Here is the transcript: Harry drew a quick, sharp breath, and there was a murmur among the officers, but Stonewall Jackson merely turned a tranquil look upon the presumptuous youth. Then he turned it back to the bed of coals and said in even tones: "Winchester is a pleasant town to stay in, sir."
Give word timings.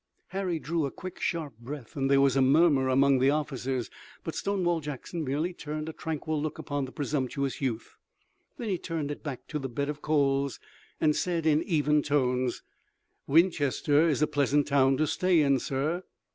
Harry 0.29 0.57
drew 0.57 0.87
a 0.87 0.91
quick, 0.91 1.19
sharp 1.19 1.53
breath, 1.59 1.95
and 1.95 2.09
there 2.09 2.19
was 2.19 2.35
a 2.35 2.41
murmur 2.41 2.87
among 2.89 3.19
the 3.19 3.29
officers, 3.29 3.91
but 4.23 4.33
Stonewall 4.33 4.79
Jackson 4.81 5.23
merely 5.23 5.53
turned 5.53 5.87
a 5.87 5.93
tranquil 5.93 6.41
look 6.41 6.57
upon 6.57 6.85
the 6.85 6.91
presumptuous 6.91 7.61
youth. 7.61 7.97
Then 8.57 8.69
he 8.69 8.79
turned 8.79 9.11
it 9.11 9.21
back 9.21 9.45
to 9.49 9.59
the 9.59 9.69
bed 9.69 9.89
of 9.89 10.01
coals 10.01 10.59
and 10.99 11.15
said 11.15 11.45
in 11.45 11.61
even 11.61 12.01
tones: 12.01 12.63
"Winchester 13.27 14.09
is 14.09 14.23
a 14.23 14.25
pleasant 14.27 14.65
town 14.67 14.97
to 14.97 15.05
stay 15.05 15.39
in, 15.39 15.59
sir." 15.59 16.01